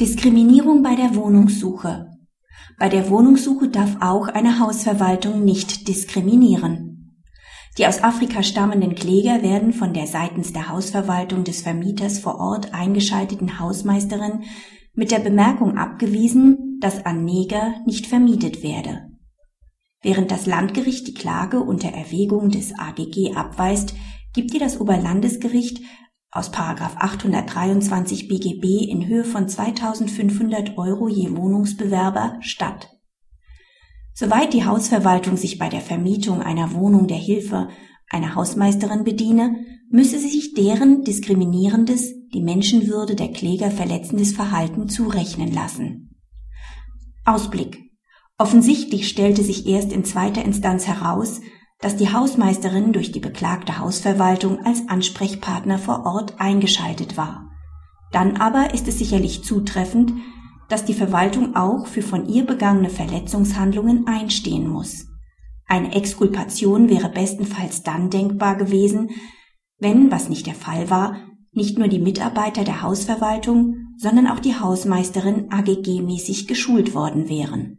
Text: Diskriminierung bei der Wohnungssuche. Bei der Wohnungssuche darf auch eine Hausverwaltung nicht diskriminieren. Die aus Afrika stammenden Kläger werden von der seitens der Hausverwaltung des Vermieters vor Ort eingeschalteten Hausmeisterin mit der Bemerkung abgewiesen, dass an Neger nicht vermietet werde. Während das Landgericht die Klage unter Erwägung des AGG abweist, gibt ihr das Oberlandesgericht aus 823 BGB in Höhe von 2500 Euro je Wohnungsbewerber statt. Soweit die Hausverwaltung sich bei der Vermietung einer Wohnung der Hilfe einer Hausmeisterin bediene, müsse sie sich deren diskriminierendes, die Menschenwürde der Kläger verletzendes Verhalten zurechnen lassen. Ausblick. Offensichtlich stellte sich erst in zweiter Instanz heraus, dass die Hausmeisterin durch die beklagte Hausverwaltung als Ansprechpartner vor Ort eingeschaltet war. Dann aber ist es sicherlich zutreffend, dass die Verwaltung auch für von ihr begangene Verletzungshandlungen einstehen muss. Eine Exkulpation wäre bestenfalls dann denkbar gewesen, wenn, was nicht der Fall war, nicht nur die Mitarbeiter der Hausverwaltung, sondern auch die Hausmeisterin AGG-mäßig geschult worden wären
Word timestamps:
Diskriminierung 0.00 0.82
bei 0.82 0.96
der 0.96 1.14
Wohnungssuche. 1.14 2.10
Bei 2.80 2.88
der 2.88 3.10
Wohnungssuche 3.10 3.68
darf 3.68 3.98
auch 4.00 4.26
eine 4.26 4.58
Hausverwaltung 4.58 5.44
nicht 5.44 5.86
diskriminieren. 5.86 7.22
Die 7.78 7.86
aus 7.86 8.02
Afrika 8.02 8.42
stammenden 8.42 8.96
Kläger 8.96 9.42
werden 9.42 9.72
von 9.72 9.94
der 9.94 10.08
seitens 10.08 10.52
der 10.52 10.68
Hausverwaltung 10.68 11.44
des 11.44 11.62
Vermieters 11.62 12.18
vor 12.18 12.40
Ort 12.40 12.74
eingeschalteten 12.74 13.60
Hausmeisterin 13.60 14.42
mit 14.94 15.12
der 15.12 15.20
Bemerkung 15.20 15.78
abgewiesen, 15.78 16.78
dass 16.80 17.06
an 17.06 17.24
Neger 17.24 17.74
nicht 17.86 18.08
vermietet 18.08 18.64
werde. 18.64 19.12
Während 20.02 20.32
das 20.32 20.46
Landgericht 20.46 21.06
die 21.06 21.14
Klage 21.14 21.60
unter 21.60 21.90
Erwägung 21.90 22.50
des 22.50 22.76
AGG 22.76 23.36
abweist, 23.36 23.94
gibt 24.32 24.52
ihr 24.54 24.60
das 24.60 24.80
Oberlandesgericht 24.80 25.82
aus 26.34 26.50
823 26.52 28.28
BGB 28.28 28.90
in 28.90 29.06
Höhe 29.06 29.24
von 29.24 29.48
2500 29.48 30.76
Euro 30.76 31.08
je 31.08 31.34
Wohnungsbewerber 31.36 32.38
statt. 32.40 32.90
Soweit 34.12 34.52
die 34.52 34.64
Hausverwaltung 34.64 35.36
sich 35.36 35.58
bei 35.58 35.68
der 35.68 35.80
Vermietung 35.80 36.42
einer 36.42 36.74
Wohnung 36.74 37.06
der 37.06 37.16
Hilfe 37.16 37.68
einer 38.10 38.34
Hausmeisterin 38.34 39.04
bediene, 39.04 39.56
müsse 39.90 40.18
sie 40.18 40.28
sich 40.28 40.54
deren 40.54 41.04
diskriminierendes, 41.04 42.12
die 42.32 42.42
Menschenwürde 42.42 43.14
der 43.14 43.28
Kläger 43.28 43.70
verletzendes 43.70 44.32
Verhalten 44.32 44.88
zurechnen 44.88 45.52
lassen. 45.52 46.16
Ausblick. 47.24 47.78
Offensichtlich 48.38 49.08
stellte 49.08 49.42
sich 49.42 49.66
erst 49.66 49.92
in 49.92 50.04
zweiter 50.04 50.44
Instanz 50.44 50.88
heraus, 50.88 51.40
dass 51.80 51.96
die 51.96 52.12
Hausmeisterin 52.12 52.92
durch 52.92 53.12
die 53.12 53.20
beklagte 53.20 53.78
Hausverwaltung 53.78 54.64
als 54.64 54.88
Ansprechpartner 54.88 55.78
vor 55.78 56.06
Ort 56.06 56.34
eingeschaltet 56.38 57.16
war. 57.16 57.50
Dann 58.12 58.36
aber 58.36 58.72
ist 58.74 58.88
es 58.88 58.98
sicherlich 58.98 59.44
zutreffend, 59.44 60.12
dass 60.68 60.84
die 60.84 60.94
Verwaltung 60.94 61.56
auch 61.56 61.86
für 61.86 62.02
von 62.02 62.26
ihr 62.26 62.46
begangene 62.46 62.88
Verletzungshandlungen 62.88 64.06
einstehen 64.06 64.68
muss. 64.68 65.06
Eine 65.66 65.94
Exkulpation 65.94 66.88
wäre 66.88 67.08
bestenfalls 67.08 67.82
dann 67.82 68.10
denkbar 68.10 68.56
gewesen, 68.56 69.10
wenn, 69.78 70.10
was 70.10 70.28
nicht 70.28 70.46
der 70.46 70.54
Fall 70.54 70.90
war, 70.90 71.16
nicht 71.52 71.78
nur 71.78 71.88
die 71.88 71.98
Mitarbeiter 71.98 72.64
der 72.64 72.82
Hausverwaltung, 72.82 73.76
sondern 73.98 74.26
auch 74.26 74.40
die 74.40 74.58
Hausmeisterin 74.58 75.50
AGG-mäßig 75.50 76.46
geschult 76.46 76.94
worden 76.94 77.28
wären 77.28 77.78